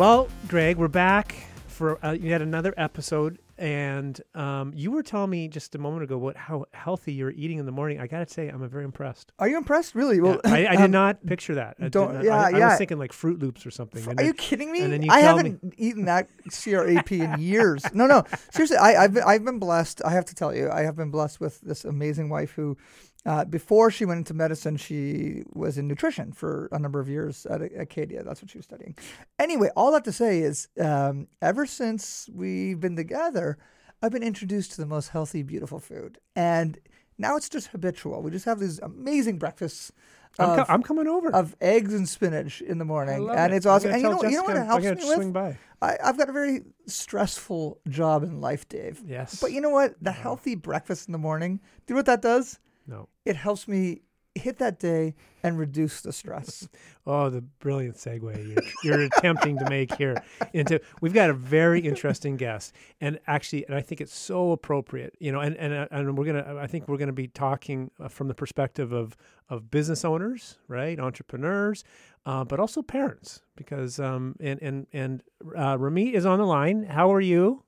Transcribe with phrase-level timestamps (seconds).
[0.00, 1.34] Well, Greg, we're back
[1.66, 6.16] for uh, yet another episode, and um, you were telling me just a moment ago
[6.16, 8.00] what how healthy you're eating in the morning.
[8.00, 9.30] I gotta say, I'm very impressed.
[9.38, 9.94] Are you impressed?
[9.94, 10.18] Really?
[10.22, 11.76] Well, Yeah, I, I did um, not picture that.
[11.82, 12.68] I don't- not- yeah, I, I yeah.
[12.70, 14.02] was thinking like Froot Loops or something.
[14.08, 14.80] Are then- you kidding me?
[14.80, 17.84] and then you I tell me- haven't eaten that CRAP in years.
[17.92, 18.24] No, no.
[18.52, 20.00] Seriously, I, I've I've been blessed.
[20.02, 22.78] I have to tell you, I have been blessed with this amazing wife who,
[23.26, 27.44] uh, before she went into medicine, she was in nutrition for a number of years
[27.46, 28.22] at Acadia.
[28.24, 28.96] That's what she was studying.
[29.38, 33.58] Anyway, all that to say is, um, ever since we've been together,
[34.02, 36.78] I've been introduced to the most healthy, beautiful food, and
[37.18, 38.22] now it's just habitual.
[38.22, 39.92] We just have these amazing breakfasts.
[40.38, 41.34] I'm, co- I'm coming over.
[41.34, 43.56] of eggs and spinach in the morning, and it.
[43.56, 43.90] it's awesome.
[43.90, 45.34] And you know, you know what it helps I'm me swing with?
[45.34, 45.58] by.
[45.82, 49.02] I, I've got a very stressful job in life, Dave.
[49.06, 49.38] Yes.
[49.40, 50.02] But you know what?
[50.02, 51.56] The healthy breakfast in the morning.
[51.56, 52.58] Do you know what that does?
[52.90, 53.08] No.
[53.24, 54.02] It helps me
[54.34, 56.68] hit that day and reduce the stress.
[57.06, 60.80] Oh, the brilliant segue you're, you're attempting to make here into.
[61.00, 65.16] We've got a very interesting guest, and actually, and I think it's so appropriate.
[65.18, 66.58] You know, and and uh, and we're gonna.
[66.60, 69.16] I think we're gonna be talking uh, from the perspective of
[69.48, 71.82] of business owners, right, entrepreneurs,
[72.26, 75.22] uh, but also parents, because um and and and
[75.56, 76.84] uh, Rumeet is on the line.
[76.84, 77.64] How are you?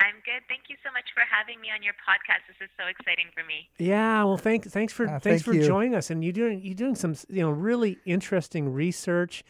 [0.00, 0.42] I'm good.
[0.48, 2.46] Thank you so much for having me on your podcast.
[2.46, 3.68] This is so exciting for me.
[3.78, 5.66] Yeah, well, thanks, thanks for Uh, thanks thank for you.
[5.66, 9.42] joining us, and you doing you doing some you know really interesting research,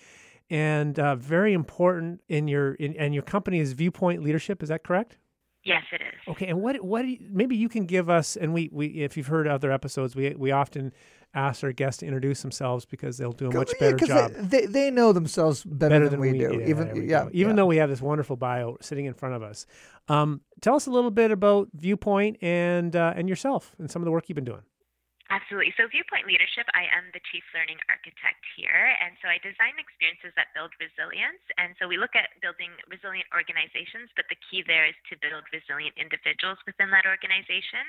[0.51, 4.63] and uh, very important in your in and your company is Viewpoint Leadership.
[4.63, 5.19] Is that correct?
[5.65, 6.15] Yes, it is.
[6.29, 9.17] Okay, and what what do you, maybe you can give us, and we we if
[9.17, 10.93] you've heard other episodes, we we often
[11.39, 14.33] ask our guests to introduce themselves because they'll do a much better job.
[14.33, 16.59] They, they they know themselves better, than, we, do.
[16.61, 17.31] Yeah, Even we yeah, go.
[17.33, 17.57] even yeah.
[17.57, 19.67] though we have this wonderful bio sitting in front of us.
[20.09, 24.05] Um, tell us a little bit about Viewpoint and uh, and yourself and some of
[24.05, 24.63] the work you've been doing.
[25.29, 25.77] Absolutely.
[25.77, 28.97] So, Viewpoint Leadership, I am the Chief Learning Architect here.
[29.05, 31.45] And so I design experiences that build resilience.
[31.61, 35.45] And so we look at building resilient organizations, but the key there is to build
[35.53, 37.85] resilient individuals within that organization.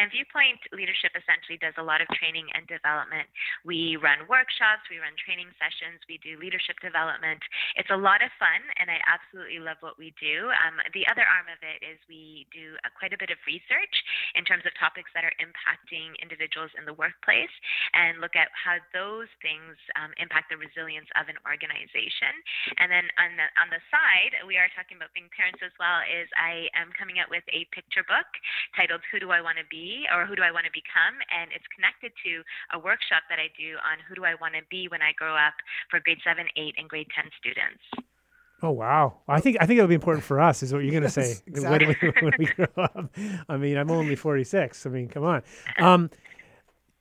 [0.00, 3.28] And Viewpoint Leadership essentially does a lot of training and development.
[3.68, 7.44] We run workshops, we run training sessions, we do leadership development.
[7.76, 10.48] It's a lot of fun, and I absolutely love what we do.
[10.64, 13.92] Um, the other arm of it is we do uh, quite a bit of research
[14.32, 17.52] in terms of topics that are impacting individuals in the workplace
[17.92, 22.32] and look at how those things um, impact the resilience of an organization.
[22.78, 26.00] And then on the on the side, we are talking about being parents as well.
[26.06, 28.28] Is I am coming out with a picture book
[28.78, 31.50] titled "Who Do I Want to Be" or "Who Do I Want to Become," and
[31.50, 32.32] it's connected to
[32.74, 35.34] a workshop that I do on who do I want to be when I grow
[35.34, 35.58] up
[35.90, 37.82] for grade seven, eight, and grade ten students.
[38.62, 39.18] Oh wow!
[39.28, 40.62] I think I think it'll be important for us.
[40.62, 43.14] Is what you're going to say Yes, when, we, when we grow up.
[43.48, 44.84] I mean, I'm only 46.
[44.84, 45.42] I mean, come on.
[45.78, 46.10] Um,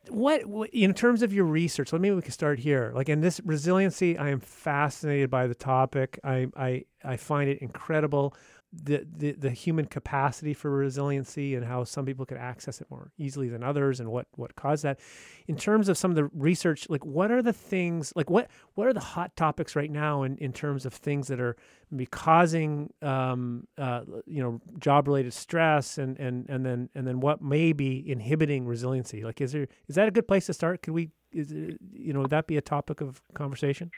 [0.10, 0.42] what,
[0.72, 1.92] in terms of your research?
[1.92, 2.92] Let me we can start here.
[2.96, 6.20] Like in this resiliency, I am fascinated by the topic.
[6.24, 8.36] I I I find it incredible.
[8.74, 13.12] The, the the human capacity for resiliency and how some people could access it more
[13.18, 15.00] easily than others and what what caused that.
[15.48, 18.86] In terms of some of the research like what are the things like what what
[18.86, 21.56] are the hot topics right now in, in terms of things that are
[21.90, 27.22] maybe causing um, uh, you know job related stress and, and and then and then
[27.22, 29.24] what may be inhibiting resiliency?
[29.24, 30.82] Like is there is that a good place to start?
[30.82, 33.92] Could we is it, you know would that be a topic of conversation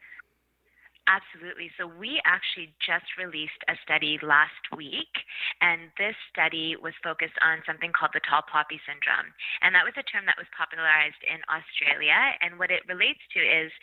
[1.09, 1.74] Absolutely.
[1.74, 5.09] So we actually just released a study last week,
[5.58, 9.34] and this study was focused on something called the tall poppy syndrome.
[9.66, 12.38] And that was a term that was popularized in Australia.
[12.46, 13.74] And what it relates to is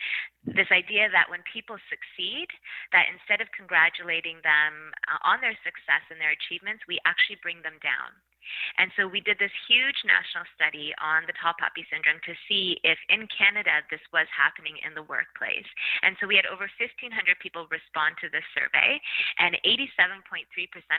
[0.47, 2.47] this idea that when people succeed,
[2.95, 7.59] that instead of congratulating them uh, on their success and their achievements, we actually bring
[7.59, 8.15] them down.
[8.77, 12.79] And so we did this huge national study on the tall poppy syndrome to see
[12.83, 15.67] if in Canada this was happening in the workplace.
[16.03, 18.99] And so we had over 1,500 people respond to this survey,
[19.39, 20.45] and 87.3%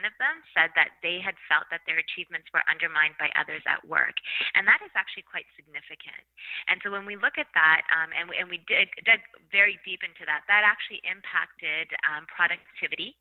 [0.05, 3.81] of them said that they had felt that their achievements were undermined by others at
[3.87, 4.17] work.
[4.55, 6.23] And that is actually quite significant.
[6.69, 9.21] And so when we look at that, um, and, we, and we did, dug
[9.53, 13.17] very deep into that, that actually impacted um, productivity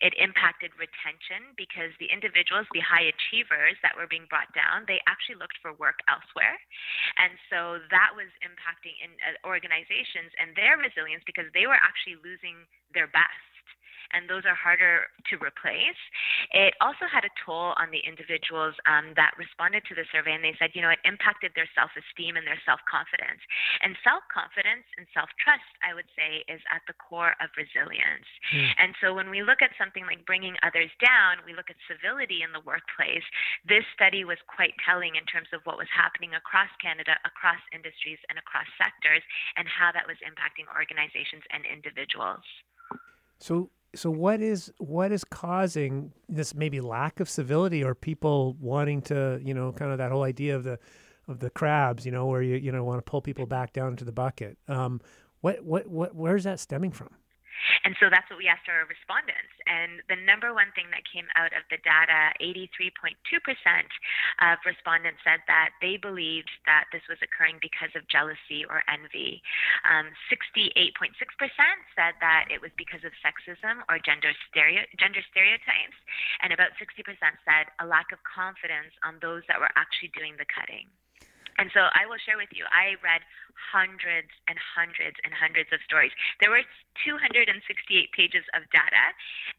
[0.00, 5.02] It impacted retention because the individuals, the high achievers that were being brought down, they
[5.06, 6.56] actually looked for work elsewhere.
[7.18, 12.16] And so that was impacting in uh, organizations and their resilience because they were actually
[12.22, 12.64] losing
[12.94, 13.49] their best
[14.12, 15.98] and those are harder to replace.
[16.50, 20.44] It also had a toll on the individuals um, that responded to the survey, and
[20.44, 23.40] they said, you know, it impacted their self esteem and their self confidence.
[23.82, 28.26] And self confidence and self trust, I would say, is at the core of resilience.
[28.52, 28.70] Mm.
[28.78, 32.42] And so when we look at something like bringing others down, we look at civility
[32.42, 33.24] in the workplace.
[33.66, 38.20] This study was quite telling in terms of what was happening across Canada, across industries,
[38.28, 39.22] and across sectors,
[39.56, 42.44] and how that was impacting organizations and individuals.
[43.38, 49.02] So so what is what is causing this maybe lack of civility or people wanting
[49.02, 50.78] to you know kind of that whole idea of the
[51.28, 53.88] of the crabs you know where you you know want to pull people back down
[53.88, 54.58] into the bucket?
[54.68, 55.00] Um,
[55.40, 57.10] what what what where's that stemming from
[57.84, 59.52] and so that's what we asked our respondents.
[59.66, 63.16] And the number one thing that came out of the data 83.2%
[64.40, 69.42] of respondents said that they believed that this was occurring because of jealousy or envy.
[69.84, 71.14] Um, 68.6%
[71.96, 75.98] said that it was because of sexism or gender, stereo- gender stereotypes.
[76.42, 77.04] And about 60%
[77.44, 80.88] said a lack of confidence on those that were actually doing the cutting.
[81.60, 83.20] And so I will share with you, I read
[83.60, 86.10] hundreds and hundreds and hundreds of stories.
[86.40, 86.64] There were
[87.04, 87.52] 268
[88.16, 89.04] pages of data,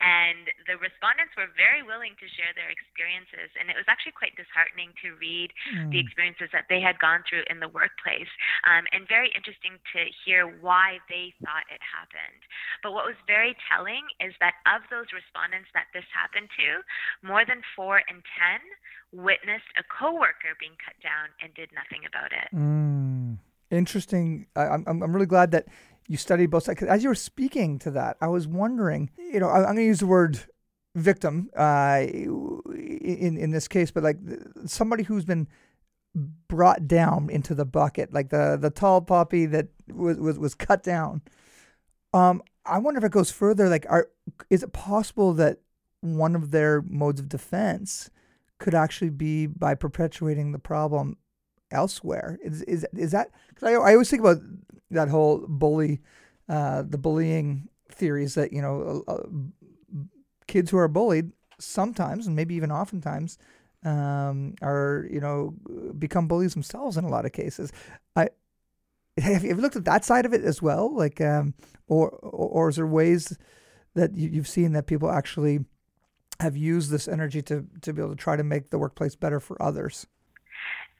[0.01, 3.53] and the respondents were very willing to share their experiences.
[3.56, 5.94] And it was actually quite disheartening to read mm.
[5.94, 8.30] the experiences that they had gone through in the workplace,
[8.65, 12.42] um, and very interesting to hear why they thought it happened.
[12.81, 16.81] But what was very telling is that of those respondents that this happened to,
[17.21, 18.59] more than four in 10
[19.12, 22.56] witnessed a coworker being cut down and did nothing about it.
[22.56, 23.38] Mm,
[23.69, 24.48] interesting.
[24.56, 25.68] I, am I'm, I'm really glad that
[26.08, 26.81] you studied both sides.
[26.84, 29.84] As you were speaking to that, I was wondering, you know, I, am going to
[29.84, 30.40] use the word
[30.96, 34.18] victim uh, in in this case, but like
[34.66, 35.48] somebody who's been
[36.48, 40.84] brought down into the bucket, like the the tall poppy that was was, was cut
[40.84, 41.22] down.
[42.13, 43.69] Um, I wonder if it goes further.
[43.69, 44.10] Like, are
[44.50, 45.60] is it possible that
[46.02, 48.10] one of their modes of defense
[48.62, 51.18] could actually be by perpetuating the problem
[51.72, 52.38] elsewhere.
[52.44, 53.31] Is is is that?
[53.50, 54.38] Because I I always think about
[54.92, 56.02] that whole bully,
[56.48, 59.24] uh, the bullying theories that you know uh,
[60.48, 63.38] kids who are bullied sometimes and maybe even oftentimes
[63.84, 65.56] um, are you know
[65.98, 67.72] become bullies themselves in a lot of cases.
[68.16, 68.30] I
[69.18, 70.96] have you looked at that side of it as well?
[70.96, 71.56] Like, um,
[71.88, 73.38] or, or or is there ways
[73.96, 75.66] that you, you've seen that people actually
[76.42, 79.40] have used this energy to, to be able to try to make the workplace better
[79.40, 80.08] for others?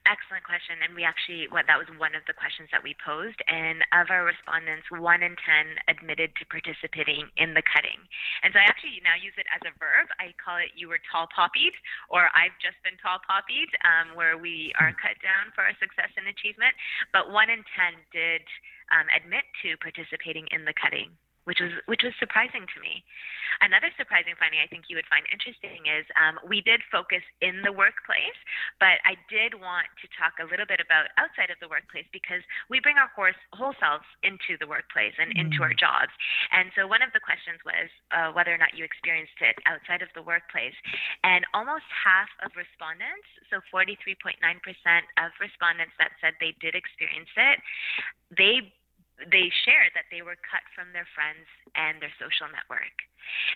[0.10, 0.82] Excellent question.
[0.82, 3.38] And we actually, what that was one of the questions that we posed.
[3.46, 8.02] And of our respondents, one in 10 admitted to participating in the cutting.
[8.42, 10.10] And so I actually now use it as a verb.
[10.18, 11.78] I call it you were tall poppied,
[12.10, 16.10] or I've just been tall poppied, um, where we are cut down for our success
[16.18, 16.74] and achievement.
[17.14, 18.42] But one in 10 did
[18.90, 21.14] um, admit to participating in the cutting
[21.46, 23.04] which was which was surprising to me.
[23.60, 27.62] Another surprising finding I think you would find interesting is um, we did focus in
[27.62, 28.38] the workplace,
[28.80, 32.42] but I did want to talk a little bit about outside of the workplace because
[32.72, 35.42] we bring our horse, whole selves into the workplace and mm.
[35.46, 35.82] into our mm.
[35.82, 36.14] jobs.
[36.56, 40.02] And so one of the questions was uh, whether or not you experienced it outside
[40.02, 40.76] of the workplace,
[41.26, 44.40] and almost half of respondents, so 43.9%
[45.20, 47.58] of respondents that said they did experience it,
[48.32, 48.72] they
[49.30, 51.46] they shared that they were cut from their friends
[51.78, 52.94] and their social network.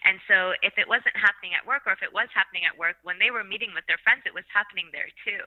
[0.06, 3.02] And so, if it wasn't happening at work, or if it was happening at work,
[3.02, 5.42] when they were meeting with their friends, it was happening there too.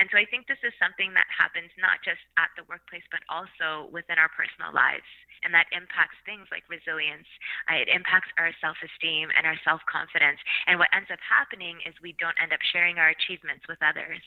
[0.00, 3.20] And so, I think this is something that happens not just at the workplace, but
[3.28, 5.06] also within our personal lives.
[5.44, 7.28] And that impacts things like resilience,
[7.70, 10.40] it impacts our self esteem and our self confidence.
[10.66, 14.24] And what ends up happening is we don't end up sharing our achievements with others.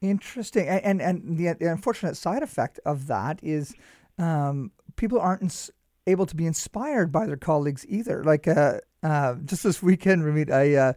[0.00, 0.68] Interesting.
[0.68, 3.74] And, and, and the, the unfortunate side effect of that is
[4.18, 5.70] um, people aren't ins-
[6.06, 8.24] able to be inspired by their colleagues either.
[8.24, 10.92] Like uh, uh, just this weekend, Rumeet, I uh,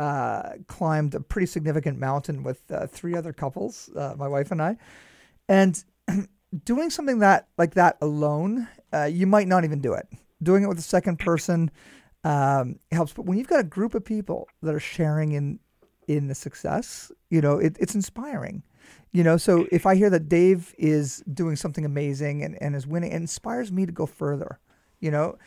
[0.00, 4.62] uh, climbed a pretty significant mountain with uh, three other couples, uh, my wife and
[4.62, 4.76] I,
[5.48, 5.82] and
[6.64, 8.68] doing something that like that alone,
[9.08, 10.06] you might not even do it.
[10.42, 11.70] Doing it with a second person
[12.24, 15.60] um, helps, but when you've got a group of people that are sharing in
[16.08, 18.64] in the success, you know, it, it's inspiring.
[19.12, 22.86] You know, so if I hear that Dave is doing something amazing and, and is
[22.86, 24.60] winning, it inspires me to go further.
[25.00, 25.38] You know,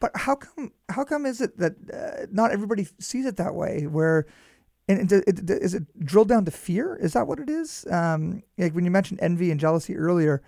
[0.00, 3.86] but how come how come is it that uh, not everybody sees it that way?
[3.86, 4.26] Where
[4.88, 6.96] and it, it, is it drilled down to fear?
[6.96, 7.86] Is that what it is?
[7.90, 10.42] Um, like when you mentioned envy and jealousy earlier,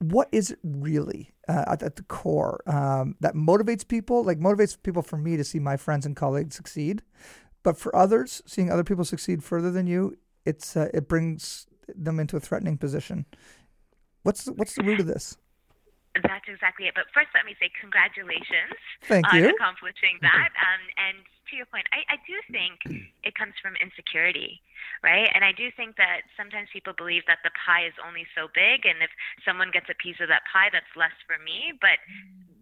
[0.00, 4.24] what is it really uh, at, at, the core um, that motivates people?
[4.24, 7.02] Like motivates people for me to see my friends and colleagues succeed,
[7.62, 10.16] but for others, seeing other people succeed further than you,
[10.48, 13.26] it's uh, it brings them into a threatening position.
[14.22, 15.36] What's the, what's the root of this?
[16.16, 16.94] That's exactly it.
[16.96, 18.74] But first, let me say congratulations
[19.06, 19.54] Thank on you.
[19.54, 20.50] accomplishing that.
[20.56, 21.16] Um, and
[21.48, 24.60] to your point, I, I do think it comes from insecurity,
[25.04, 25.30] right?
[25.32, 28.84] And I do think that sometimes people believe that the pie is only so big,
[28.84, 29.12] and if
[29.46, 31.72] someone gets a piece of that pie, that's less for me.
[31.78, 32.02] But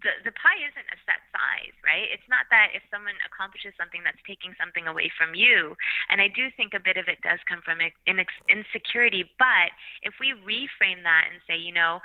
[0.03, 2.09] the the pie isn't a set size, right?
[2.13, 5.77] It's not that if someone accomplishes something that's taking something away from you.
[6.11, 9.25] And I do think a bit of it does come from insecurity.
[9.39, 9.73] But
[10.03, 12.01] if we reframe that and say, you know,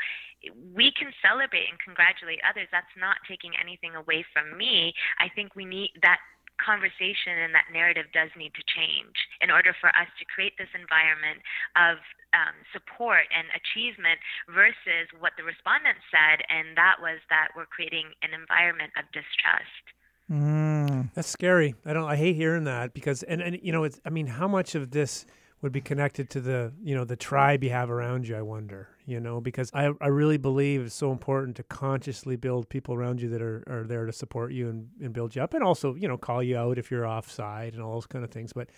[0.74, 2.67] we can celebrate and congratulate others.
[2.71, 4.93] That's not taking anything away from me.
[5.21, 6.17] I think we need that
[6.61, 10.69] conversation and that narrative does need to change in order for us to create this
[10.77, 11.41] environment
[11.75, 11.97] of
[12.37, 18.13] um, support and achievement versus what the respondents said, and that was that we're creating
[18.23, 19.85] an environment of distrust.
[20.31, 21.11] Mm.
[21.13, 21.75] That's scary.
[21.85, 22.07] I don't.
[22.07, 23.99] I hate hearing that because, and and you know, it's.
[24.05, 25.25] I mean, how much of this
[25.61, 28.89] would be connected to the you know the tribe you have around you i wonder
[29.05, 33.21] you know because i, I really believe it's so important to consciously build people around
[33.21, 35.95] you that are, are there to support you and, and build you up and also
[35.95, 38.53] you know call you out if you're offside and all those kind of things.
[38.53, 38.69] But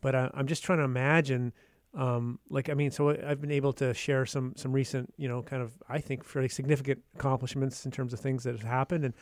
[0.00, 1.52] but I, i'm just trying to imagine
[1.96, 5.42] um, like I mean, so I've been able to share some some recent, you know,
[5.42, 9.14] kind of I think fairly significant accomplishments in terms of things that have happened, and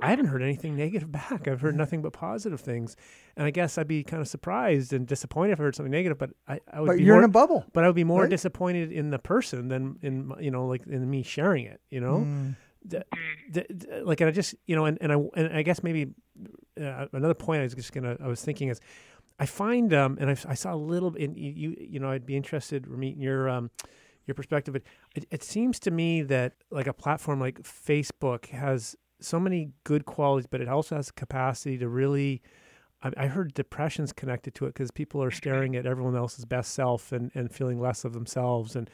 [0.00, 1.48] I haven't heard anything negative back.
[1.48, 2.96] I've heard nothing but positive things,
[3.36, 6.16] and I guess I'd be kind of surprised and disappointed if I heard something negative.
[6.16, 7.64] But I, I would but be you're more, in a bubble.
[7.72, 8.30] But I would be more right?
[8.30, 11.80] disappointed in the person than in you know like in me sharing it.
[11.90, 12.18] You know.
[12.18, 12.56] Mm.
[12.84, 13.04] The,
[13.48, 16.08] the, the, like and I just you know and, and I and I guess maybe
[16.80, 18.80] uh, another point I was just gonna I was thinking is
[19.38, 22.36] I find, um, and I, I, saw a little, in you, you know, I'd be
[22.36, 23.70] interested, Rumeet, in your, um,
[24.26, 24.72] your perspective.
[24.72, 24.82] But
[25.14, 30.04] it, it seems to me that like a platform like Facebook has so many good
[30.04, 32.42] qualities, but it also has capacity to really.
[33.02, 36.72] I, I heard depression's connected to it because people are staring at everyone else's best
[36.72, 38.76] self and, and feeling less of themselves.
[38.76, 38.88] And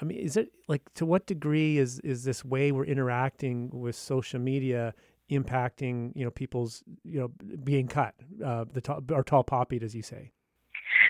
[0.00, 3.94] I mean, is it like to what degree is is this way we're interacting with
[3.94, 4.94] social media
[5.30, 7.30] impacting you know people's you know
[7.62, 8.14] being cut
[8.44, 10.32] uh, the tall, or tall poppied as you say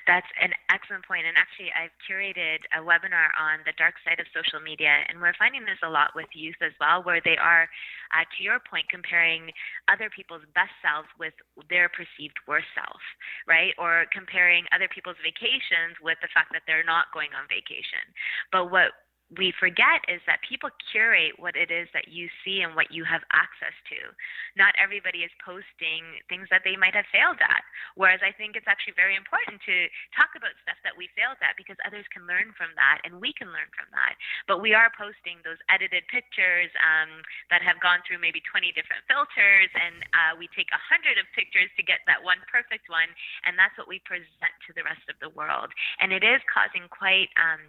[0.06, 1.24] that's an excellent point.
[1.24, 5.36] And actually, I've curated a webinar on the dark side of social media, and we're
[5.36, 7.68] finding this a lot with youth as well, where they are,
[8.12, 9.48] uh, to your point, comparing
[9.88, 11.32] other people's best selves with
[11.72, 13.00] their perceived worst self,
[13.48, 13.72] right?
[13.80, 18.04] Or comparing other people's vacations with the fact that they're not going on vacation.
[18.52, 18.92] But what
[19.32, 23.02] we forget is that people curate what it is that you see and what you
[23.08, 24.12] have access to.
[24.54, 27.64] Not everybody is posting things that they might have failed at.
[27.96, 31.56] Whereas I think it's actually very important to talk about stuff that we failed at
[31.56, 34.14] because others can learn from that and we can learn from that.
[34.44, 39.02] But we are posting those edited pictures um, that have gone through maybe 20 different
[39.08, 43.08] filters, and uh, we take a hundred of pictures to get that one perfect one,
[43.48, 45.72] and that's what we present to the rest of the world.
[45.98, 47.32] And it is causing quite.
[47.40, 47.62] Um,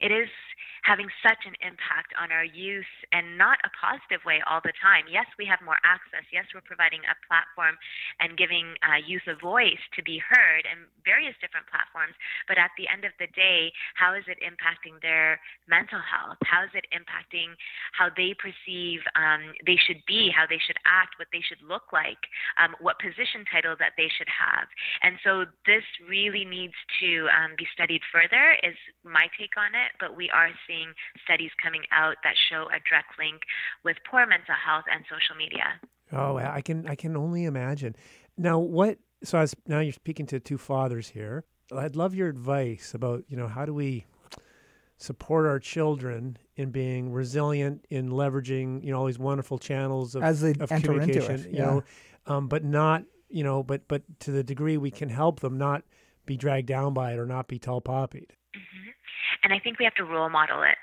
[0.00, 0.28] it is
[0.86, 5.02] having such an impact on our youth and not a positive way all the time.
[5.10, 6.22] Yes, we have more access.
[6.30, 7.74] Yes, we're providing a platform
[8.22, 12.14] and giving uh, youth a voice to be heard in various different platforms.
[12.46, 16.38] But at the end of the day, how is it impacting their mental health?
[16.46, 17.58] How is it impacting
[17.90, 21.90] how they perceive um, they should be, how they should act, what they should look
[21.90, 22.22] like,
[22.62, 24.70] um, what position title that they should have?
[25.02, 29.85] And so this really needs to um, be studied further, is my take on it.
[29.98, 30.92] But we are seeing seeing
[31.24, 33.42] studies coming out that show a direct link
[33.84, 35.80] with poor mental health and social media.
[36.12, 37.96] Oh, I can I can only imagine.
[38.36, 38.98] Now, what?
[39.24, 41.44] So, as now you're speaking to two fathers here.
[41.74, 44.06] I'd love your advice about you know how do we
[44.98, 50.22] support our children in being resilient in leveraging you know all these wonderful channels of,
[50.22, 51.34] as they of enter communication.
[51.34, 51.64] into it, you yeah.
[51.64, 51.84] know,
[52.26, 55.82] um, but not you know, but but to the degree we can help them not
[56.24, 58.32] be dragged down by it or not be tall poppied.
[59.46, 60.74] And I think we have to role model it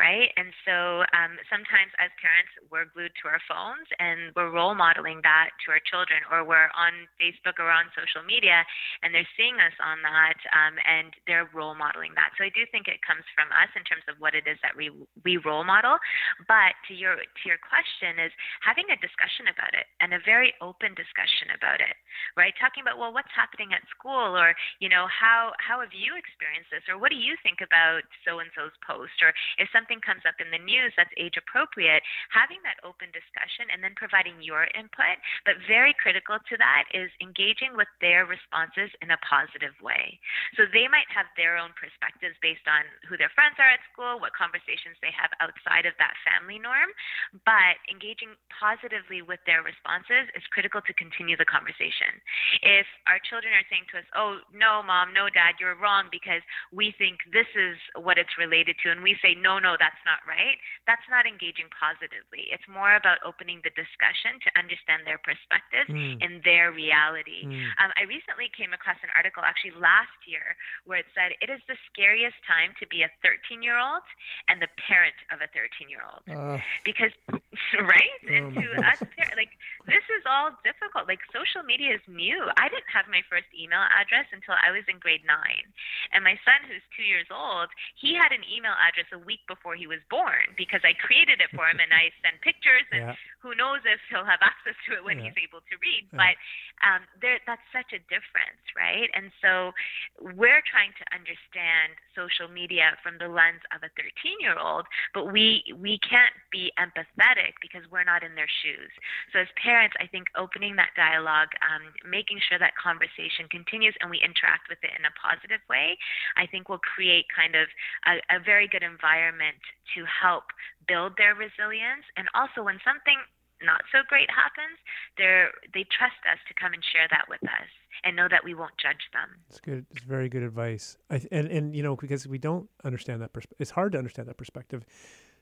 [0.00, 0.32] right?
[0.40, 5.20] And so um, sometimes as parents, we're glued to our phones and we're role modeling
[5.20, 8.64] that to our children, or we're on Facebook or on social media
[9.04, 12.32] and they're seeing us on that um, and they're role modeling that.
[12.40, 14.72] So I do think it comes from us in terms of what it is that
[14.72, 14.88] we,
[15.28, 16.00] we role model.
[16.48, 18.32] But to your, to your question is
[18.64, 21.96] having a discussion about it and a very open discussion about it,
[22.32, 22.56] right?
[22.56, 26.72] Talking about, well, what's happening at school or, you know, how, how have you experienced
[26.72, 30.38] this or what do you think about so-and-so's post or if some something comes up
[30.38, 35.18] in the news that's age appropriate, having that open discussion and then providing your input.
[35.42, 40.22] But very critical to that is engaging with their responses in a positive way.
[40.54, 44.22] So they might have their own perspectives based on who their friends are at school,
[44.22, 46.94] what conversations they have outside of that family norm,
[47.42, 52.22] but engaging positively with their responses is critical to continue the conversation.
[52.62, 56.42] If our children are saying to us, "Oh, no, mom, no, dad, you're wrong because
[56.70, 60.20] we think this is what it's related to," and we say, "No, no, that's not
[60.28, 62.50] right," that's not engaging positively.
[62.50, 66.18] It's more about opening the discussion to understand their perspective mm.
[66.22, 67.46] and their reality.
[67.46, 67.70] Mm.
[67.78, 71.62] Um, I recently came across an article, actually last year, where it said it is
[71.68, 74.04] the scariest time to be a 13 year old
[74.48, 76.22] and the parent of a 13 year old.
[76.26, 77.14] Uh, because,
[77.78, 78.18] right?
[78.26, 78.98] Oh and to us,
[79.38, 79.54] like,
[79.86, 81.06] this is all difficult.
[81.06, 82.38] Like, social media is new.
[82.58, 85.66] I didn't have my first email address until I was in grade nine.
[86.10, 89.78] And my son, who's two years old, he had an email address a week before
[89.78, 93.38] he was born because I created it for him and I send pictures and yeah.
[93.38, 95.30] who knows if he'll have access to it when yeah.
[95.30, 96.10] he's able to read.
[96.10, 96.18] Yeah.
[96.18, 96.34] But
[96.82, 99.06] um, there, that's such a difference, right?
[99.14, 99.70] And so
[100.18, 105.30] we're trying to understand social media from the lens of a 13 year old, but
[105.30, 108.90] we, we can't be empathetic because we're not in their shoes.
[109.30, 114.10] So as parents, I think opening that dialogue, um, making sure that conversation continues and
[114.10, 115.94] we interact with it in a positive way,
[116.34, 117.70] I think will create kind of
[118.10, 119.51] a, a very good environment
[119.94, 120.44] to help
[120.86, 122.04] build their resilience.
[122.16, 123.18] And also, when something
[123.62, 124.78] not so great happens,
[125.16, 127.70] they they trust us to come and share that with us
[128.04, 129.28] and know that we won't judge them.
[129.48, 129.86] It's good.
[129.90, 130.96] It's very good advice.
[131.10, 134.28] I, and and you know because we don't understand that perspective, it's hard to understand
[134.28, 134.84] that perspective.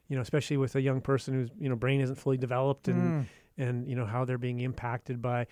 [0.09, 3.25] You know, especially with a young person whose you know brain isn't fully developed and.
[3.25, 3.27] Mm
[3.59, 5.47] and you know how they're being impacted by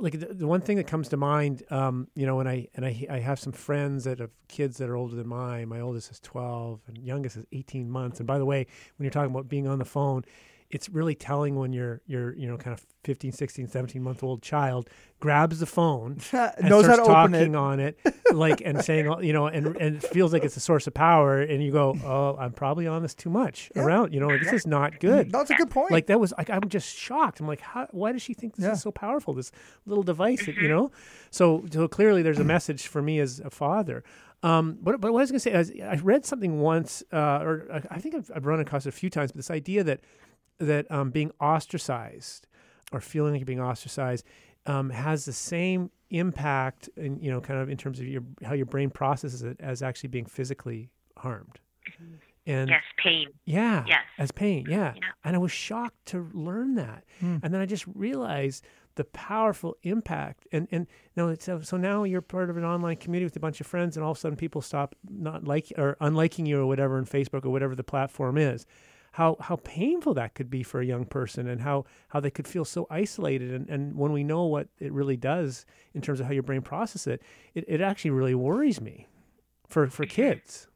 [0.00, 2.84] like the, the one thing that comes to mind um, you know and I and
[2.84, 5.68] I, I have some friends that have kids that are older than mine.
[5.68, 8.20] My oldest is 12 and youngest is 18 months.
[8.20, 10.24] And by the way when you're talking about being on the phone
[10.74, 14.42] it's really telling when your your you know kind of 15 16 17 month old
[14.42, 14.90] child
[15.20, 17.56] grabs the phone and knows starts how to talking open it.
[17.56, 17.98] on it
[18.32, 21.40] like and saying you know and and it feels like it's a source of power
[21.40, 23.82] and you go oh i'm probably on this too much yeah.
[23.82, 25.30] around you know this is not good.
[25.30, 25.92] That's a good point.
[25.92, 27.38] Like that was like i'm just shocked.
[27.38, 28.72] I'm like how, why does she think this yeah.
[28.72, 29.52] is so powerful this
[29.86, 30.90] little device that, you know?
[31.30, 34.02] So so clearly there's a message for me as a father.
[34.42, 37.38] Um, but, but what I was going to say is I read something once, uh,
[37.42, 40.00] or I think I've, I've run across it a few times, but this idea that
[40.58, 42.46] that um, being ostracized
[42.92, 44.24] or feeling like you're being ostracized
[44.66, 48.54] um, has the same impact in you know kind of in terms of your how
[48.54, 51.58] your brain processes it as actually being physically harmed.
[51.88, 52.14] Mm-hmm.
[52.46, 53.26] and yes pain.
[53.44, 53.98] Yeah yes.
[54.18, 55.08] as pain yeah, yeah.
[55.22, 57.04] and i was shocked to learn that.
[57.20, 57.40] Mm.
[57.42, 58.64] and then i just realized
[58.96, 60.46] the powerful impact.
[60.52, 63.60] And and no so, so now you're part of an online community with a bunch
[63.60, 66.66] of friends and all of a sudden people stop not like or unliking you or
[66.66, 68.66] whatever in facebook or whatever the platform is
[69.14, 72.48] how how painful that could be for a young person and how how they could
[72.48, 73.52] feel so isolated.
[73.52, 76.62] And, and when we know what it really does in terms of how your brain
[76.62, 77.22] processes it,
[77.54, 79.06] it, it actually really worries me
[79.68, 80.66] for for kids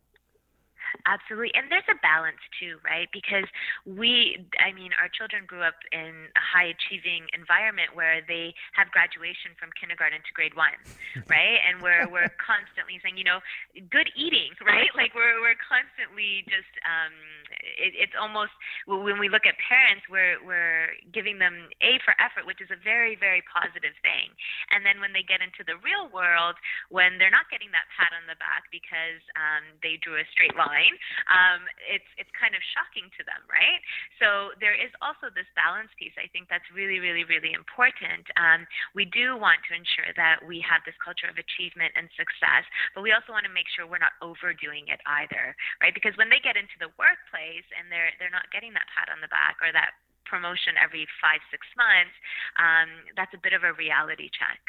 [1.09, 1.57] Absolutely.
[1.57, 3.09] And there's a balance too, right?
[3.17, 3.49] Because
[3.89, 8.93] we, I mean, our children grew up in a high achieving environment where they have
[8.93, 10.77] graduation from kindergarten to grade one,
[11.33, 11.65] right?
[11.65, 13.41] And we're, we're constantly saying, you know,
[13.89, 14.93] good eating, right?
[14.93, 17.17] Like we're, we're constantly just, um,
[17.81, 18.53] it, it's almost,
[18.85, 22.77] when we look at parents, we're, we're giving them A for effort, which is a
[22.77, 24.29] very, very positive thing.
[24.77, 26.61] And then when they get into the real world,
[26.93, 30.53] when they're not getting that pat on the back because um, they drew a straight
[30.53, 30.98] line,
[31.31, 33.81] um, it's it's kind of shocking to them, right?
[34.19, 36.15] So there is also this balance piece.
[36.19, 38.27] I think that's really, really, really important.
[38.37, 42.65] Um, we do want to ensure that we have this culture of achievement and success,
[42.95, 45.95] but we also want to make sure we're not overdoing it either, right?
[45.95, 49.21] Because when they get into the workplace and they're they're not getting that pat on
[49.21, 49.97] the back or that
[50.29, 52.15] promotion every five six months,
[52.61, 54.61] um, that's a bit of a reality check.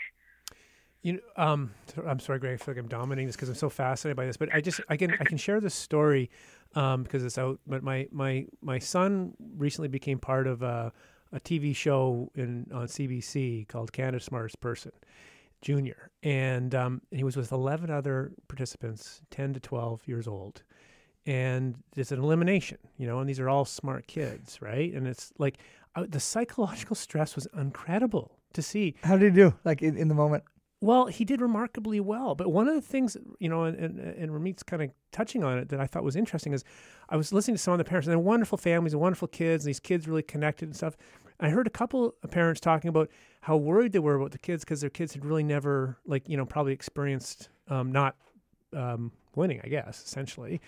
[1.01, 1.71] You know, um,
[2.05, 2.55] I'm sorry, Greg.
[2.55, 4.37] I feel like I'm dominating this because I'm so fascinated by this.
[4.37, 6.29] But I just I can I can share this story
[6.75, 7.59] um, because it's out.
[7.65, 10.91] But my my my son recently became part of a,
[11.31, 14.91] a TV show in on CBC called Canada's Smartest Person
[15.61, 20.63] Junior, and um, he was with 11 other participants, 10 to 12 years old,
[21.25, 24.93] and it's an elimination, you know, and these are all smart kids, right?
[24.93, 25.57] And it's like
[25.95, 28.95] uh, the psychological stress was incredible to see.
[29.03, 29.53] How did he do?
[29.63, 30.43] Like in, in the moment?
[30.81, 32.35] Well, he did remarkably well.
[32.35, 35.57] But one of the things, you know, and, and, and Rumeet's kind of touching on
[35.57, 36.63] it that I thought was interesting is
[37.09, 39.65] I was listening to some of the parents, and they're wonderful families and wonderful kids,
[39.65, 40.95] and these kids really connected and stuff.
[41.39, 43.09] I heard a couple of parents talking about
[43.41, 46.37] how worried they were about the kids because their kids had really never, like, you
[46.37, 48.15] know, probably experienced um, not
[48.73, 50.61] um, winning, I guess, essentially.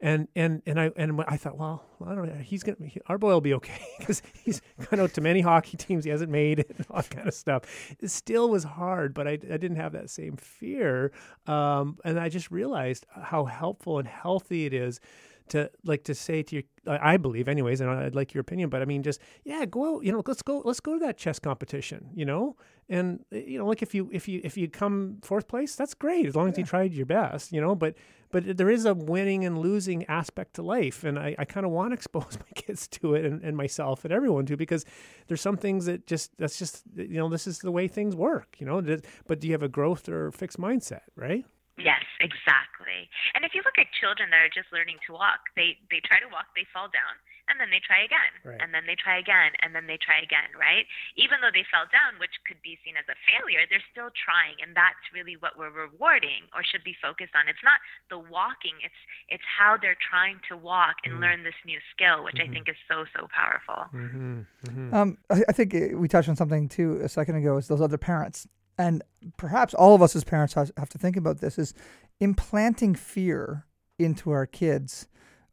[0.00, 3.32] And and and I and I thought, well, I don't know, he's gonna our boy
[3.32, 6.70] will be okay because he's gone out to many hockey teams he hasn't made it
[6.76, 7.62] and all that kind of stuff.
[8.00, 11.12] It still was hard, but I, I didn't have that same fear,
[11.46, 15.00] um, and I just realized how helpful and healthy it is
[15.48, 18.82] to like to say to your I believe anyways and I'd like your opinion but
[18.82, 21.38] I mean just yeah go out you know let's go let's go to that chess
[21.38, 22.56] competition you know
[22.88, 25.94] and eh, you know like if you if you if you come fourth place that's
[25.94, 27.94] great as long as you tried your best you know but
[28.36, 31.72] but there is a winning and losing aspect to life and I, I kind of
[31.72, 34.84] want to expose my kids to it and, and myself and everyone to because
[35.26, 38.56] there's some things that just that's just you know this is the way things work
[38.58, 38.82] you know
[39.26, 41.46] but do you have a growth or fixed mindset right
[41.78, 43.04] Yes, exactly.
[43.34, 46.16] And if you look at children that are just learning to walk, they they try
[46.24, 48.58] to walk, they fall down, and then they try again, right.
[48.58, 50.86] and then they try again, and then they try again, right?
[51.14, 54.58] Even though they fell down, which could be seen as a failure, they're still trying,
[54.58, 57.46] and that's really what we're rewarding or should be focused on.
[57.46, 57.78] It's not
[58.10, 61.22] the walking; it's it's how they're trying to walk and mm-hmm.
[61.22, 62.50] learn this new skill, which mm-hmm.
[62.50, 63.86] I think is so so powerful.
[63.94, 64.46] Mm-hmm.
[64.66, 64.94] mm-hmm.
[64.94, 67.56] Um, I, I think we touched on something too a second ago.
[67.56, 68.46] Is those other parents
[68.78, 69.02] and
[69.36, 71.74] perhaps all of us as parents have to think about this is
[72.20, 73.66] implanting fear
[73.98, 75.08] into our kids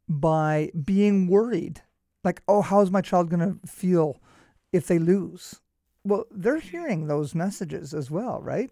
[0.08, 1.82] by being worried
[2.24, 4.20] like oh how's my child going to feel
[4.72, 5.60] if they lose?
[6.04, 8.70] Well they're hearing those messages as well right?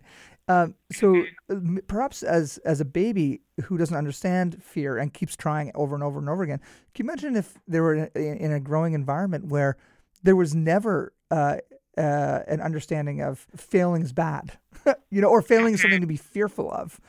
[0.49, 5.71] Um, so uh, perhaps as as a baby who doesn't understand fear and keeps trying
[5.75, 6.61] over and over and over again
[6.95, 9.77] can you imagine if they were in a, in a growing environment where
[10.23, 11.57] there was never uh,
[11.97, 14.59] uh, an understanding of failing is bad,
[15.11, 17.01] you know, or failing is something to be fearful of.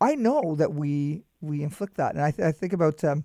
[0.00, 3.24] I know that we we inflict that, and I, th- I think about um,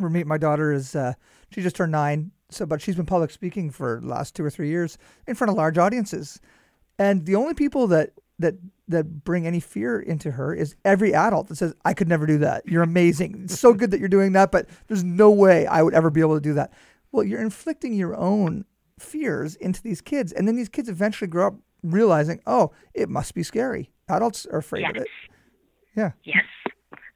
[0.00, 1.14] me, my daughter is uh,
[1.50, 4.50] she just turned nine, so but she's been public speaking for the last two or
[4.50, 6.40] three years in front of large audiences,
[6.98, 8.54] and the only people that that
[8.88, 12.38] that bring any fear into her is every adult that says, "I could never do
[12.38, 12.66] that.
[12.66, 13.42] You're amazing.
[13.44, 16.20] It's so good that you're doing that, but there's no way I would ever be
[16.20, 16.72] able to do that."
[17.12, 18.64] Well, you're inflicting your own
[18.98, 20.32] fears into these kids.
[20.32, 23.90] And then these kids eventually grow up realizing, oh, it must be scary.
[24.08, 24.90] Adults are afraid yes.
[24.90, 25.08] of it.
[25.96, 26.12] Yeah.
[26.24, 26.44] Yes.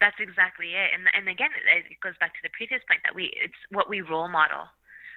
[0.01, 0.91] That's exactly it.
[0.97, 4.01] And and again, it goes back to the previous point that we it's what we
[4.01, 4.67] role model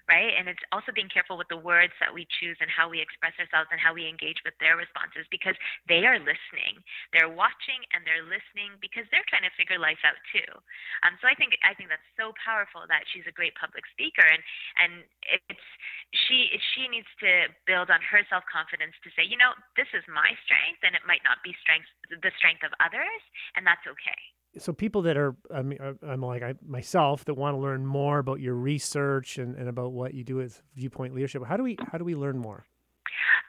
[0.10, 0.36] right?
[0.36, 3.32] And it's also being careful with the words that we choose and how we express
[3.40, 5.56] ourselves and how we engage with their responses because
[5.88, 6.76] they are listening.
[7.16, 10.50] They're watching and they're listening because they're trying to figure life out too.
[11.08, 14.26] Um, so I think I think that's so powerful that she's a great public speaker
[14.28, 14.42] and
[14.80, 14.94] and
[15.48, 15.68] it's
[16.28, 20.04] she she needs to build on her self confidence to say, you know, this is
[20.12, 23.24] my strength and it might not be strength the strength of others
[23.56, 27.34] and that's okay so people that are I mean, uh, I'm like I myself that
[27.36, 31.16] want to learn more about your research and, and about what you do with viewpoint
[31.16, 31.44] leadership.
[31.46, 32.66] How do we how do we learn more?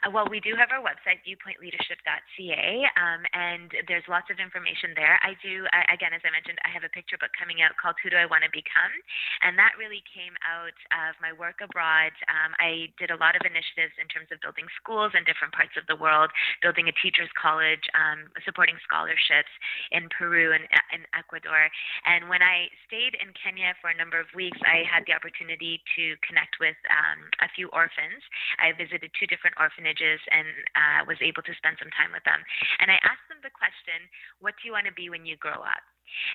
[0.04, 2.68] Uh, well, we do have our website, viewpointleadership.ca,
[3.00, 5.16] um, and there's lots of information there.
[5.24, 7.96] I do, uh, again, as I mentioned, I have a picture book coming out called
[8.04, 8.92] Who Do I Want to Become?
[9.40, 12.12] And that really came out of my work abroad.
[12.28, 15.72] Um, I did a lot of initiatives in terms of building schools in different parts
[15.80, 16.28] of the world,
[16.60, 19.52] building a teacher's college, um, supporting scholarships
[19.88, 21.72] in Peru and in Ecuador.
[22.04, 25.80] And when I stayed in Kenya for a number of weeks, I had the opportunity
[25.96, 28.20] to connect with um, a few orphans.
[28.60, 32.40] I visited two different orphanages and uh, was able to spend some time with them.
[32.80, 34.08] And I asked them the question,
[34.40, 35.84] What do you want to be when you grow up?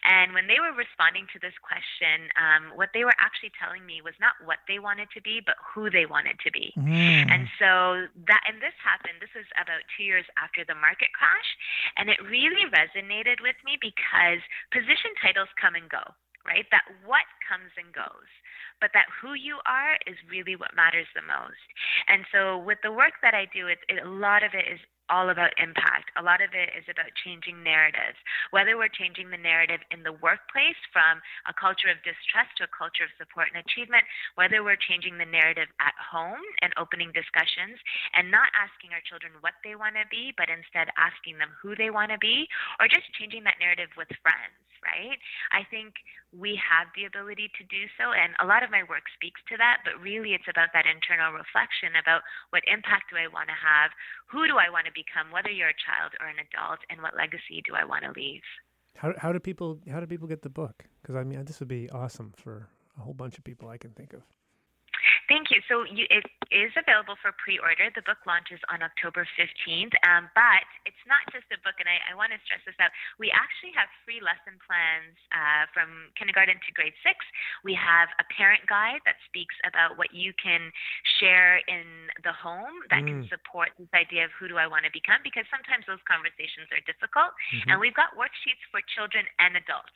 [0.04, 4.02] And when they were responding to this question, um, what they were actually telling me
[4.02, 6.74] was not what they wanted to be, but who they wanted to be.
[6.76, 7.30] Mm.
[7.30, 11.50] And so that, and this happened, this was about two years after the market crash.
[11.98, 14.41] And it really resonated with me because
[14.74, 16.04] position titles come and go,
[16.45, 16.65] right?
[16.71, 18.30] That what comes and goes
[18.82, 21.60] but that who you are is really what matters the most.
[22.08, 24.80] And so with the work that I do, it, it, a lot of it is
[25.10, 26.13] all about impact.
[26.21, 28.15] A lot of it is about changing narratives,
[28.54, 31.17] whether we're changing the narrative in the workplace from
[31.49, 34.06] a culture of distrust to a culture of support and achievement,
[34.38, 37.82] whether we're changing the narrative at home and opening discussions
[38.13, 41.73] and not asking our children what they want to be, but instead asking them who
[41.73, 42.45] they want to be,
[42.78, 45.19] or just changing that narrative with friends right?
[45.52, 45.95] I think
[46.30, 49.58] we have the ability to do so, and a lot of my work speaks to
[49.58, 52.22] that, but really it's about that internal reflection about
[52.54, 53.89] what impact do I want to have,
[54.30, 57.18] who do I want to become, whether you're a child or an adult, and what
[57.18, 58.46] legacy do I want to leave.
[58.96, 60.86] How, how do people how do people get the book?
[61.02, 63.92] Because I mean, this would be awesome for a whole bunch of people I can
[63.92, 64.22] think of.
[65.30, 65.62] Thank you.
[65.70, 67.94] So you, it is available for pre-order.
[67.94, 72.02] The book launches on October 15th, um, but it's not just a book, and I,
[72.10, 72.89] I want to stress this out.
[73.22, 77.22] We actually have free lesson plans uh, from kindergarten to grade six.
[77.62, 80.74] We have a parent guide that speaks about what you can
[81.22, 83.13] share in the home that mm.
[83.13, 86.74] can support this idea of who do I want to become, because sometimes those conversations
[86.74, 87.38] are difficult.
[87.54, 87.70] Mm-hmm.
[87.70, 89.94] And we've got worksheets for children and adults.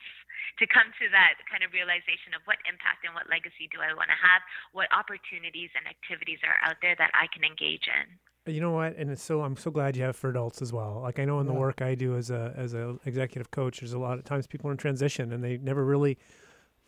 [0.58, 3.92] To come to that kind of realization of what impact and what legacy do I
[3.94, 4.40] want to have,
[4.72, 8.18] what opportunities and activities are out there that I can engage in.
[8.46, 8.96] You know what?
[8.96, 11.00] And it's so I'm so glad you have for adults as well.
[11.02, 11.58] Like I know in the Yeah.
[11.58, 14.68] work I do as a as a executive coach, there's a lot of times people
[14.68, 16.18] are in transition and they never really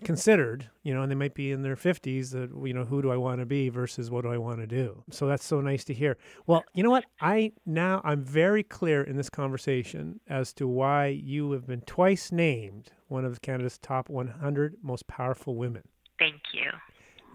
[0.05, 3.11] considered, you know, and they might be in their 50s that you know who do
[3.11, 5.03] I want to be versus what do I want to do.
[5.11, 6.17] So that's so nice to hear.
[6.47, 7.07] Well, you know what?
[7.21, 12.31] I now I'm very clear in this conversation as to why you have been twice
[12.31, 15.83] named one of Canada's top 100 most powerful women.
[16.19, 16.71] Thank you.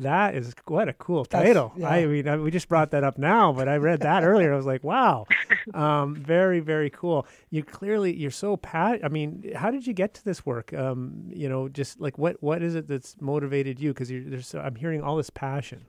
[0.02, 1.74] That is what a cool title.
[1.78, 1.90] yeah.
[1.90, 4.52] I mean, I, we just brought that up now, but I read that earlier.
[4.52, 5.28] I was like, wow,
[5.76, 7.28] um, very, very cool.
[7.52, 9.02] You clearly, you're so pat.
[9.04, 10.74] I mean, how did you get to this work?
[10.74, 13.94] Um, you know, just like what, what is it that's motivated you?
[13.94, 15.86] Because there's, so, I'm hearing all this passion.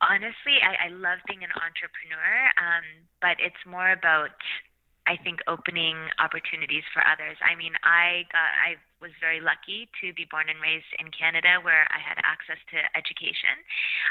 [0.00, 2.84] honestly, I, I love being an entrepreneur, um,
[3.20, 4.32] but it's more about,
[5.06, 7.36] I think, opening opportunities for others.
[7.44, 11.62] I mean, I got, I was very lucky to be born and raised in Canada,
[11.62, 13.54] where I had access to education,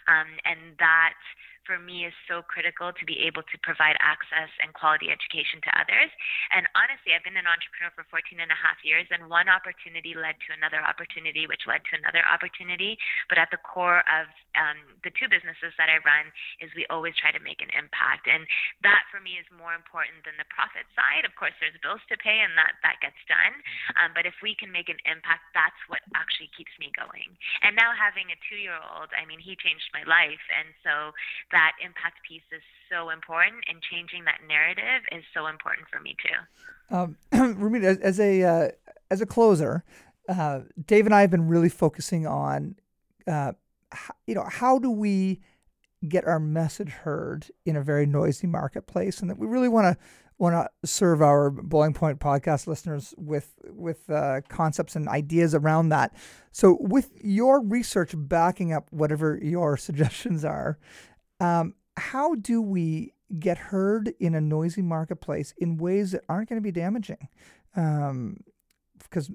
[0.07, 1.19] um, and that
[1.67, 5.71] for me is so critical to be able to provide access and quality education to
[5.75, 6.07] others.
[6.55, 10.15] And honestly, I've been an entrepreneur for 14 and a half years, and one opportunity
[10.15, 12.95] led to another opportunity, which led to another opportunity.
[13.27, 16.31] But at the core of um, the two businesses that I run
[16.63, 18.31] is we always try to make an impact.
[18.31, 18.47] And
[18.87, 21.27] that for me is more important than the profit side.
[21.27, 23.59] Of course, there's bills to pay, and that, that gets done.
[23.99, 27.35] Um, but if we can make an impact, that's what actually keeps me going.
[27.65, 30.41] And now having a two year old, I mean, he changed my life.
[30.53, 31.11] And so
[31.49, 36.15] that impact piece is so important, and changing that narrative is so important for me
[36.21, 36.37] too.
[36.95, 37.17] Um,
[37.83, 38.69] as, a uh,
[39.11, 39.83] as a closer,
[40.29, 42.75] uh, Dave and I have been really focusing on,
[43.27, 43.53] uh,
[43.93, 45.41] h- you know, how do we
[46.07, 50.03] get our message heard in a very noisy marketplace, and that we really want to
[50.37, 55.89] want to serve our Boiling Point podcast listeners with with uh, concepts and ideas around
[55.89, 56.13] that.
[56.51, 60.77] So, with your research backing up whatever your suggestions are,
[61.39, 66.61] um, how do we get heard in a noisy marketplace in ways that aren't going
[66.61, 67.27] to be damaging?
[67.75, 68.37] Um,
[68.97, 69.29] because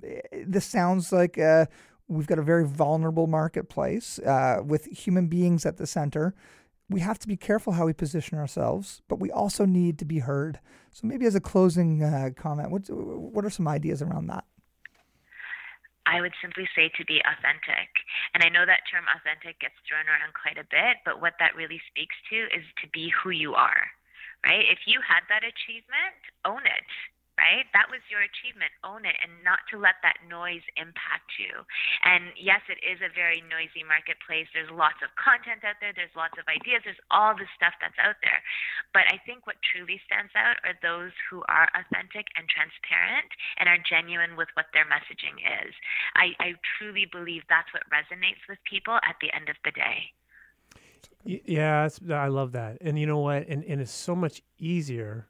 [0.45, 1.67] this sounds like uh,
[2.09, 6.35] we've got a very vulnerable marketplace uh, with human beings at the center.
[6.91, 10.19] We have to be careful how we position ourselves, but we also need to be
[10.19, 10.61] heard.
[10.93, 14.45] So maybe as a closing uh, comment, what what are some ideas around that?
[16.07, 17.91] I would simply say to be authentic.
[18.35, 21.55] And I know that term authentic gets thrown around quite a bit, but what that
[21.55, 23.87] really speaks to is to be who you are,
[24.45, 24.67] right?
[24.67, 26.91] If you had that achievement, own it,
[27.43, 27.67] right?
[27.75, 31.67] That was your achievement, own it, and not to let that noise impact you.
[32.07, 34.47] And yes, it is a very noisy marketplace.
[34.55, 37.99] There's lots of content out there, there's lots of ideas, there's all the stuff that's
[37.99, 38.41] out there.
[38.95, 43.67] But I think what truly stands out are those who are authentic and transparent and
[43.67, 45.75] are genuine with what their messaging is.
[46.15, 50.15] I, I truly believe that's what resonates with people at the end of the day.
[51.27, 52.79] Yeah, I love that.
[52.81, 53.47] And you know what?
[53.49, 55.27] And, and it's so much easier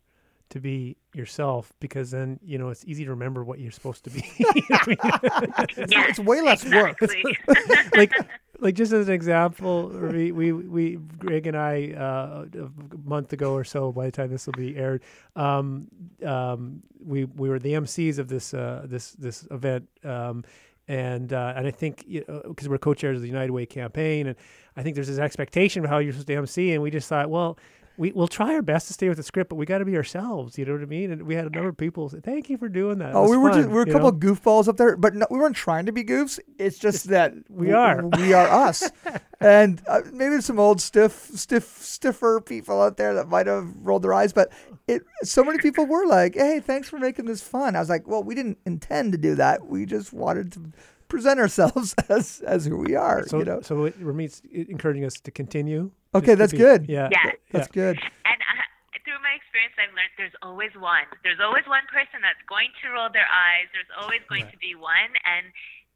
[0.50, 4.10] to be yourself because then, you know, it's easy to remember what you're supposed to
[4.10, 4.22] be.
[4.38, 4.86] Mean, Yes,
[5.76, 6.98] it's way less work.
[7.96, 8.12] like
[8.60, 13.54] like just as an example, we we, we Greg and I uh, a month ago
[13.54, 15.02] or so, by the time this will be aired,
[15.36, 15.88] um,
[16.24, 19.88] um, we we were the MCs of this uh, this this event.
[20.04, 20.44] Um,
[20.88, 24.36] and uh, and I think because we're co-chairs of the United Way campaign, and
[24.76, 27.30] I think there's this expectation of how you're supposed to MC, and we just thought,
[27.30, 27.56] well,
[28.02, 29.96] we we'll try our best to stay with the script, but we got to be
[29.96, 30.58] ourselves.
[30.58, 31.12] You know what I mean?
[31.12, 33.30] And we had a number of people say, "Thank you for doing that." It Oh,
[33.30, 34.08] we were just we were a couple know?
[34.08, 36.40] of goofballs up there, but no, we weren't trying to be goofs.
[36.58, 38.04] It's just that we w- are.
[38.18, 38.90] we are us,
[39.40, 44.02] and uh, maybe some old stiff, stiff, stiffer people out there that might have rolled
[44.02, 44.50] their eyes, but
[44.88, 48.08] it so many people were like, "Hey, thanks for making this fun." I was like,
[48.08, 49.64] "Well, we didn't intend to do that.
[49.68, 50.72] We just wanted to
[51.12, 53.60] present ourselves as as who we are." So you know.
[53.60, 55.90] so it, Rumeet's encouraging us to continue.
[56.14, 56.88] Okay, to that's be- good.
[56.88, 57.32] Yeah, Yeah.
[57.52, 57.96] That's good.
[58.00, 61.06] And uh, through my experience, I've learned there's always one.
[61.24, 63.66] There's always one person that's going to roll their eyes.
[63.72, 64.52] There's always going Right.
[64.52, 65.10] to be one.
[65.24, 65.46] And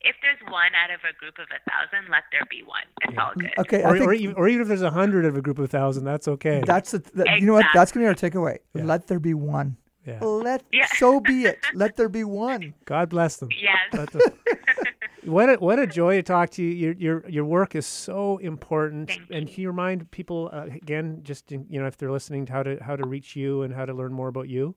[0.00, 2.84] if there's one out of a group of a thousand, let there be one.
[3.02, 3.52] It's all good.
[3.64, 5.58] Okay, I Or, think or, even, or even if there's a hundred of a group
[5.58, 6.62] of a thousand, that's okay.
[6.64, 7.66] that's the, that, you know what?
[7.72, 8.58] That's gonna be our takeaway.
[8.74, 8.84] Yeah.
[8.84, 9.76] Let there be one.
[10.06, 10.20] Yeah.
[10.24, 10.86] Let Yeah.
[10.96, 11.58] so be it.
[11.74, 12.74] Let there be one.
[12.84, 13.48] God bless them.
[13.50, 13.76] Yes.
[13.92, 14.22] Let them-
[15.24, 16.70] what a, what a joy to talk to you.
[16.70, 19.08] Your your your work is so important.
[19.08, 22.46] Thank and can you remind people uh, again, just in, you know, if they're listening,
[22.46, 24.76] how to how to reach you and how to learn more about you?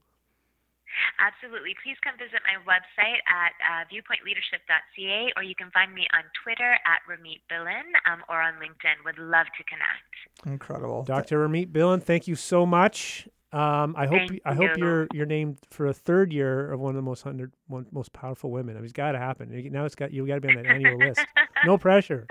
[1.19, 1.75] Absolutely.
[1.83, 6.73] Please come visit my website at uh, viewpointleadership.ca or you can find me on Twitter
[6.85, 9.05] at Rumeet Billan um, or on LinkedIn.
[9.05, 10.47] Would love to connect.
[10.47, 11.03] Incredible.
[11.03, 11.47] Dr.
[11.47, 13.27] Rumeet Billan, thank you so much.
[13.51, 14.85] Um, I hope Thank I hope you.
[14.85, 18.13] you're you're named for a third year of one of the most hundred one most
[18.13, 18.75] powerful women.
[18.75, 19.49] I mean, it's got to happen.
[19.71, 21.21] Now it's got you got to be on that annual list.
[21.65, 22.27] No pressure.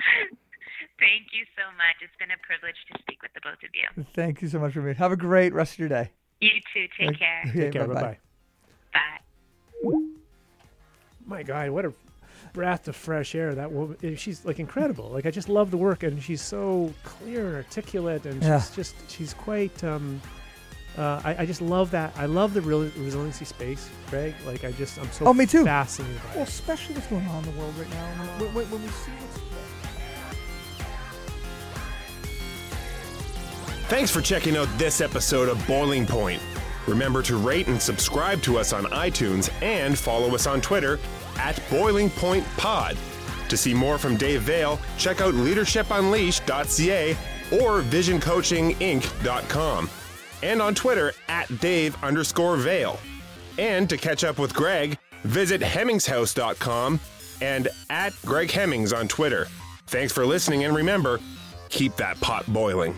[1.00, 1.96] Thank you so much.
[2.02, 4.04] It's been a privilege to speak with the both of you.
[4.14, 4.94] Thank you so much for me.
[4.94, 6.10] Have a great rest of your day.
[6.40, 6.86] You too.
[6.98, 7.42] Take care.
[7.48, 7.86] Okay, Take care.
[7.88, 8.18] Bye bye-bye.
[8.92, 9.00] bye.
[9.82, 10.00] Bye.
[11.26, 11.92] My God, what a
[12.52, 13.96] breath of fresh air that woman.
[14.02, 15.08] eh, She's like incredible.
[15.10, 18.60] Like I just love the work, and she's so clear and articulate, and Yeah.
[18.60, 19.82] she's just she's quite.
[19.84, 20.20] Um,
[20.98, 22.12] uh, I, I just love that.
[22.16, 24.34] I love the real resiliency space, Greg.
[24.44, 25.64] Like I just I'm so Oh, me too.
[25.64, 26.48] fascinated by Well, it.
[26.48, 28.06] especially what's going on in the world right now.
[28.38, 29.38] When, when, when we see what's
[33.88, 36.42] Thanks for checking out this episode of Boiling Point.
[36.86, 40.98] Remember to rate and subscribe to us on iTunes and follow us on Twitter
[41.38, 42.98] at Boiling Point Pod.
[43.48, 47.12] To see more from Dave Veale, check out leadershipunleashed.ca
[47.62, 49.90] or visioncoachinginc.com.
[50.42, 52.98] And on Twitter at Dave underscore Veale.
[53.58, 57.00] And to catch up with Greg, visit hemmingshouse.com
[57.40, 59.46] and at Greg Hemmings on Twitter.
[59.86, 61.20] Thanks for listening, and remember,
[61.70, 62.94] keep that pot boiling.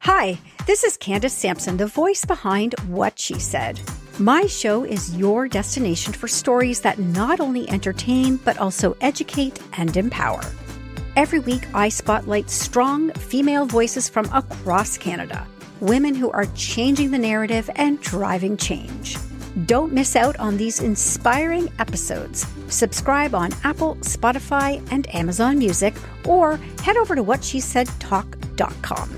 [0.00, 3.78] Hi, this is Candace Sampson, the voice behind What She Said.
[4.20, 9.96] My show is your destination for stories that not only entertain, but also educate and
[9.96, 10.40] empower.
[11.14, 15.46] Every week, I spotlight strong female voices from across Canada,
[15.78, 19.16] women who are changing the narrative and driving change.
[19.66, 22.44] Don't miss out on these inspiring episodes.
[22.70, 29.08] Subscribe on Apple, Spotify, and Amazon Music, or head over to whatshesaidtalk.com.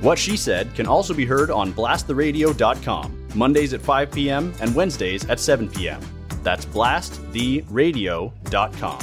[0.00, 4.52] What She Said can also be heard on blasttheradio.com, Mondays at 5 p.m.
[4.60, 6.00] and Wednesdays at 7 p.m.
[6.42, 8.98] That's blasttheradio.com.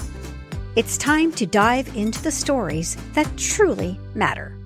[0.75, 4.58] It's time to dive into the stories that truly matter.